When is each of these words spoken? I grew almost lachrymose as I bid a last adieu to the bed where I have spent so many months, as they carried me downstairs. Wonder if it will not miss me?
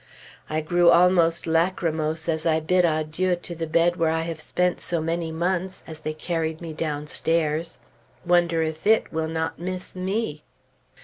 I 0.49 0.61
grew 0.61 0.89
almost 0.89 1.45
lachrymose 1.45 2.27
as 2.27 2.47
I 2.47 2.59
bid 2.59 2.85
a 2.85 2.87
last 2.87 3.05
adieu 3.09 3.35
to 3.35 3.53
the 3.53 3.67
bed 3.67 3.97
where 3.97 4.09
I 4.09 4.21
have 4.23 4.39
spent 4.39 4.79
so 4.79 4.99
many 4.99 5.31
months, 5.31 5.83
as 5.85 5.99
they 5.99 6.15
carried 6.15 6.59
me 6.59 6.73
downstairs. 6.73 7.77
Wonder 8.25 8.63
if 8.63 8.87
it 8.87 9.13
will 9.13 9.27
not 9.27 9.59
miss 9.59 9.95
me? 9.95 10.41